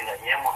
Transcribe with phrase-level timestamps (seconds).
[0.00, 0.49] 那个 nhét.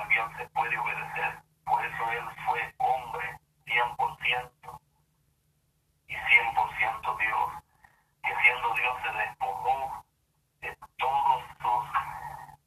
[0.00, 1.42] también se puede obedecer.
[1.64, 4.80] Por eso Él fue hombre 100%
[6.08, 7.50] y 100% Dios,
[8.22, 10.04] que siendo Dios se despojó
[10.62, 11.84] de todos sus,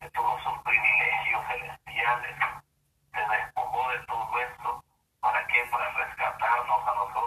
[0.00, 2.36] de todos sus privilegios celestiales,
[3.12, 4.84] se despojó de todo esto.
[5.20, 5.64] ¿Para qué?
[5.70, 7.19] Para rescatarnos a nosotros.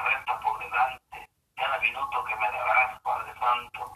[0.00, 3.92] recta por delante, cada minuto que me darás, Padre Santo.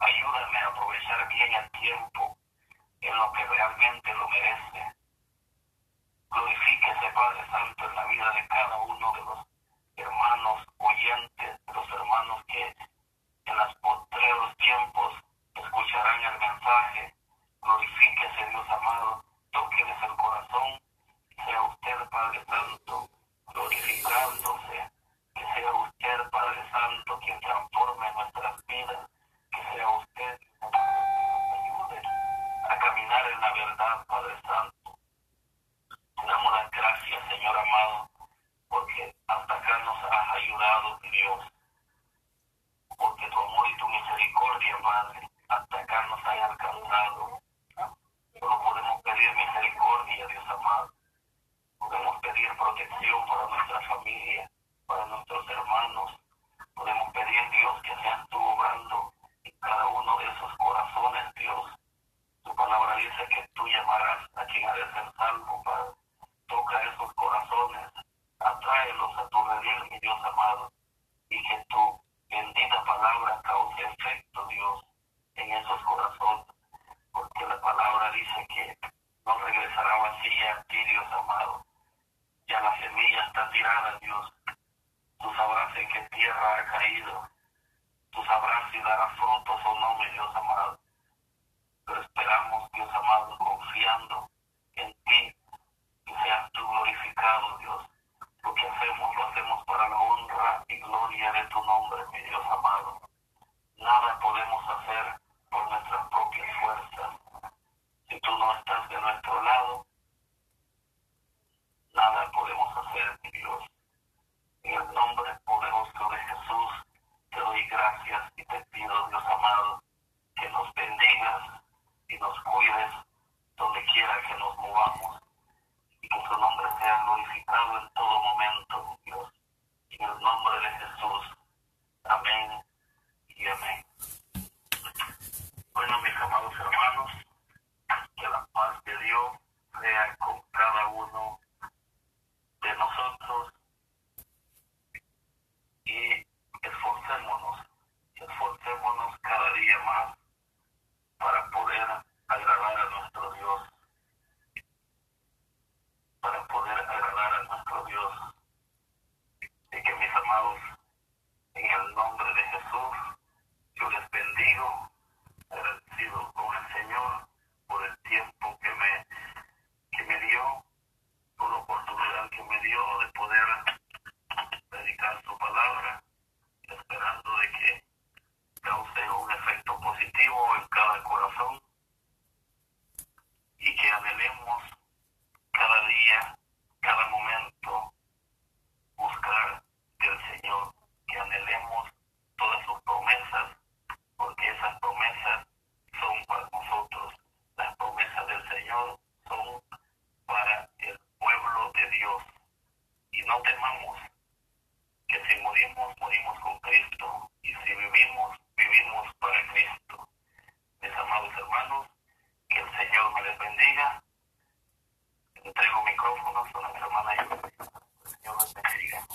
[0.00, 2.38] Ayúdame a aprovechar bien el tiempo
[3.00, 4.94] en lo que realmente lo merece.
[6.30, 9.46] Glorifíquese, Padre Santo, en la vida de cada uno de los
[9.96, 12.76] hermanos oyentes, los hermanos que
[13.46, 15.14] en los postreros tiempos
[15.54, 17.14] escucharán el mensaje.
[17.62, 20.80] Glorifíquese, Dios amado, toqueles el corazón.
[21.44, 23.10] Sea usted, Padre Santo,
[23.46, 24.57] glorificando